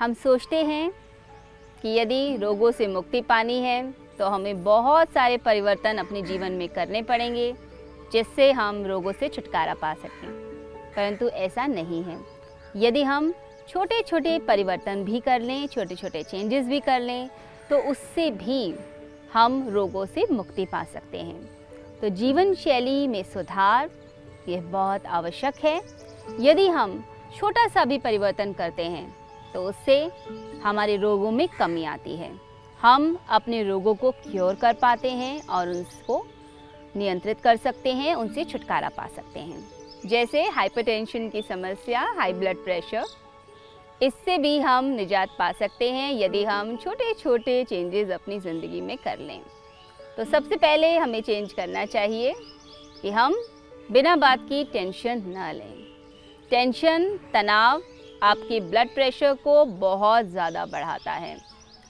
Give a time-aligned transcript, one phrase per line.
[0.00, 0.90] हम सोचते हैं
[1.82, 6.68] कि यदि रोगों से मुक्ति पानी है तो हमें बहुत सारे परिवर्तन अपने जीवन में
[6.68, 7.52] करने पड़ेंगे,
[8.12, 10.30] जिससे हम रोगों से छुटकारा पा सकें।
[10.96, 12.18] परंतु ऐसा नहीं है।
[12.76, 13.32] यदि हम
[13.68, 17.28] छोटे छोटे परिवर्तन भी कर लें छोटे छोटे चेंजेस भी कर लें
[17.70, 18.74] तो उससे भी
[19.32, 21.48] हम रोगों से मुक्ति पा सकते हैं।
[22.00, 23.90] तो जीवन शैली में सुधार
[24.48, 25.80] ये बहुत आवश्यक है।
[26.40, 27.02] यदि हम
[27.36, 29.19] छोटा सा भी परिवर्तन करते हैं
[29.54, 29.96] तो उससे
[30.62, 32.30] हमारे रोगों में कमी आती है।
[32.80, 36.24] हम अपने रोगों को क्योर कर पाते हैं और उसको
[36.96, 39.68] नियंत्रित कर सकते हैं, उनसे छुटकारा पा सकते हैं।
[40.06, 43.04] जैसे हाइपरटेंशन की समस्या हाई ब्लड प्रेशर
[44.00, 48.96] इससे भी हम निजात पा सकते हैं यदि हम छोटे छोटे चेंजेस अपनी ज़िंदगी में
[48.98, 49.40] कर लें।
[50.16, 52.34] तो सबसे पहले हमें चेंज करना चाहिए
[53.02, 53.34] कि हम
[53.88, 55.74] बिना बात की टेंशन न लें।
[56.50, 57.82] टेंशन तनाव
[58.22, 61.36] आपके ब्लड प्रेशर को बहुत ज़्यादा बढ़ाता है।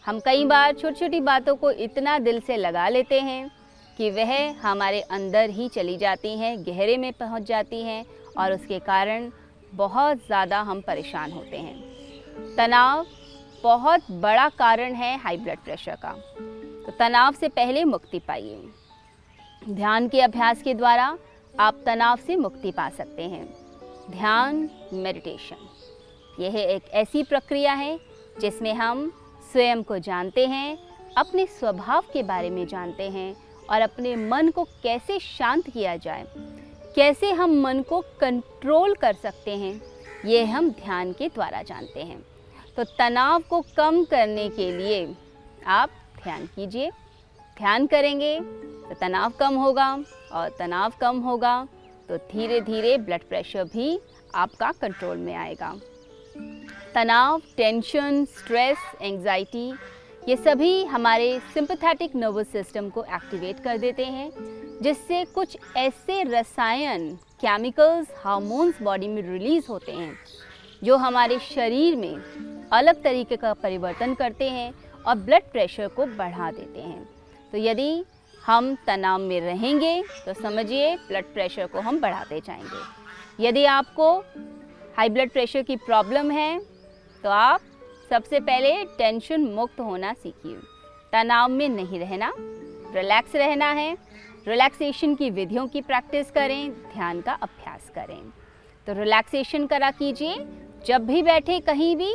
[0.05, 3.51] हम कई बार छोटी छोटी बातों को इतना दिल से लगा लेते हैं
[3.97, 8.05] कि वह हमारे अंदर ही चली जाती हैं, गहरे में पहुँच जाती हैं
[8.39, 9.31] और उसके कारण
[9.75, 13.07] बहुत ज़्यादा हम परेशान होते हैं। तनाव
[13.63, 16.13] बहुत बड़ा कारण है हाई ब्लड प्रेशर का।
[16.87, 18.63] तो तनाव से पहले मुक्ति पाइए।
[19.67, 21.17] ध्यान के अभ्यास के द्वारा
[21.55, 23.45] आप तनाव से मुक्ति पा सकते हैं।
[24.11, 25.69] ध्यान मेडिटेशन
[26.41, 27.99] यह एक ऐसी प्रक्रिया है
[28.41, 29.11] जिसमें हम
[29.53, 30.79] स्वयं को जानते हैं,
[31.17, 33.35] अपने स्वभाव के बारे में जानते हैं
[33.71, 36.25] और अपने मन को कैसे शांत किया जाए।
[36.97, 39.81] कैसे हम मन को कंट्रोल कर सकते हैं
[40.27, 42.21] ये हम ध्यान के द्वारा जानते हैं।
[42.77, 45.15] तो तनाव को कम करने के लिए
[45.69, 45.91] आप
[46.23, 46.91] ध्यान कीजिए।
[47.57, 49.93] ध्यान करेंगे तो तनाव कम होगा
[50.33, 51.67] और तनाव कम होगा
[52.09, 53.99] तो धीरे धीरे ब्लड प्रेशर भी
[54.35, 55.75] आपका कंट्रोल में आएगा।
[56.95, 59.69] तनाव टेंशन स्ट्रेस एंजाइटी
[60.29, 64.31] ये सभी हमारे सिंपथेटिक नर्वस सिस्टम को एक्टिवेट कर देते हैं,
[64.83, 67.09] जिससे कुछ ऐसे रसायन
[67.41, 70.13] केमिकल्स हार्मोन्स बॉडी में रिलीज़ होते हैं,
[70.85, 74.73] जो हमारे शरीर में अलग तरीके का परिवर्तन करते हैं
[75.07, 77.09] और ब्लड प्रेशर को बढ़ा देते हैं।
[77.53, 78.05] तो यदि
[78.43, 84.19] हम तनाव में रहेंगे तो समझिए ब्लड प्रेशर को हम बढ़ाते जाएँगे। यदि आपको
[84.97, 86.70] हाई ब्लड प्रेशर की प्रॉब्लम है
[87.25, 87.61] तो आप
[88.11, 90.57] सबसे पहले टेंशन मुक्त होना सीखिए।
[91.13, 92.33] तनाव में नहीं रहना
[92.95, 93.97] रिलैक्स रहना है।
[94.49, 98.33] रिलैक्सेशन की विधियों की प्रैक्टिस करें, ध्यान का अभ्यास करें।
[98.87, 100.37] तो रिलैक्सेशन करा कीजिए।
[100.87, 102.15] जब भी बैठे कहीं भी,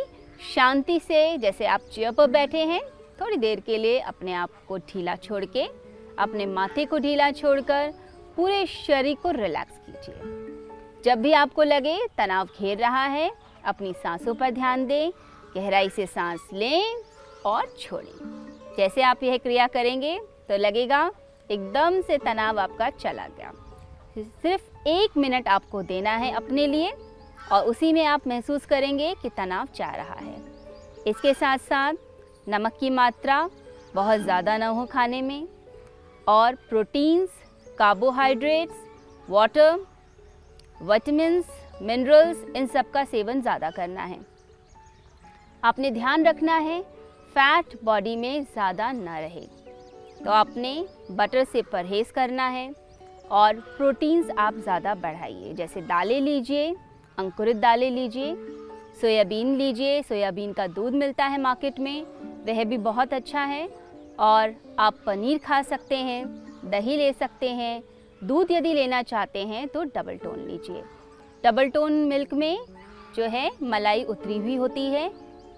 [0.56, 2.82] शांति से जैसे आप चेयर पर बैठे हैं,
[3.22, 5.68] थोड़ी देर के लिए अपने आप को ढीला छोड़ के,
[6.20, 7.94] अपने माथे को ढीला छोड़कर
[8.36, 10.22] पूरे शरीर को रिलैक्स कीजिए।
[11.06, 15.12] जब भी आपको लगे तनाव घेर रहा है अपनी सांसों पर ध्यान दें,
[15.56, 16.96] गहराई से सांस लें
[17.46, 20.18] और छोड़ें। जैसे आप यह क्रिया करेंगे
[20.50, 21.10] तो लगेगा,
[21.50, 23.52] एकदम से तनाव आपका चला गया।
[24.18, 26.94] सिर्फ़ एक मिनट आपको देना है अपने लिए,
[27.52, 30.36] और उसी में आप महसूस करेंगे कि तनाव जा रहा है।
[31.08, 31.94] इसके साथ साथ
[32.48, 33.50] नमक की मात्रा
[33.96, 35.48] बहुत ज़्यादा ना हो खाने में,
[36.28, 37.30] और proteins,
[37.78, 38.84] carbohydrates,
[39.28, 39.86] water,
[40.82, 41.46] vitamins
[41.82, 44.20] minerals, इन सब का सेवन ज़्यादा करना है।
[45.64, 46.82] आपने ध्यान रखना है,
[47.36, 49.46] फैट बॉडी में ज़्यादा ना रहे।
[50.24, 50.74] तो आपने
[51.12, 52.74] बटर से परहेज़ करना है
[53.32, 56.76] और प्रोटीन्स आप ज़्यादा बढ़ाइए। जैसे दालें लीजिए,
[57.18, 58.36] अंकुरित दालें लीजिए,
[59.02, 62.06] सोयाबीन लीजिए। सोयाबीन का दूध मिलता है मार्केट में,
[62.48, 63.68] वह भी बहुत अच्छा है।
[64.20, 66.26] और आप पनीर खा सकते हैं,
[66.66, 67.82] दही ले सकते हैं।
[68.22, 70.84] दूध यदि लेना चाहते हैं तो डबल टोन लीजिए।
[71.46, 72.58] डबल टोन मिल्क में
[73.16, 75.12] जो है, मलाई उतरी हुई होती है।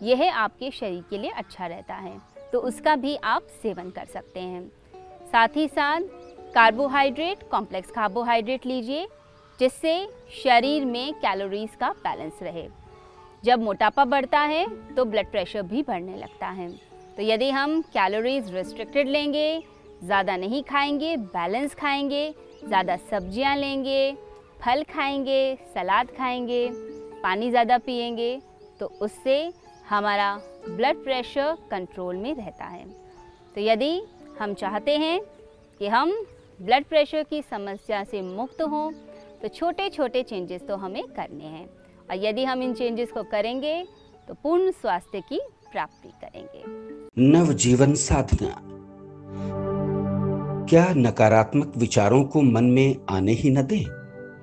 [0.03, 2.17] यह आपके शरीर के लिए अच्छा रहता है
[2.53, 4.67] तो उसका भी आप सेवन कर सकते हैं।
[5.31, 6.01] साथ ही साथ
[6.53, 9.07] कार्बोहाइड्रेट कॉम्प्लेक्स कार्बोहाइड्रेट लीजिए,
[9.59, 9.95] जिससे
[10.43, 12.67] शरीर में कैलोरीज का बैलेंस रहे।
[13.43, 14.65] जब मोटापा बढ़ता है
[14.95, 16.69] तो ब्लड प्रेशर भी बढ़ने लगता है।
[17.17, 19.63] तो यदि हम कैलोरीज रिस्ट्रिक्टेड लेंगे,
[20.03, 22.33] ज़्यादा नहीं खाएँगे बैलेंस खाएँगे,
[22.63, 24.15] ज़्यादा सब्ज़ियाँ लेंगे
[24.61, 26.69] फल खाएँगे, सलाद खाएँगे,
[27.23, 28.39] पानी ज़्यादा पिएँगे
[28.79, 29.53] तो उससे
[29.89, 30.35] हमारा
[30.67, 32.85] ब्लड प्रेशर कंट्रोल में रहता है।
[33.55, 34.01] तो यदि
[34.39, 35.19] हम चाहते हैं
[35.79, 36.11] कि हम
[36.59, 38.91] ब्लड प्रेशर की समस्या से मुक्त हों
[39.41, 41.65] तो छोटे छोटे चेंजेस तो हमें करने हैं।
[42.09, 43.83] और यदि हम इन चेंजेस को करेंगे
[44.27, 45.39] तो पूर्ण स्वास्थ्य की
[45.71, 46.63] प्राप्ति करेंगे।
[47.29, 48.55] नवजीवन साधना।
[50.69, 53.96] क्या नकारात्मक विचारों को मन में आने ही न दें?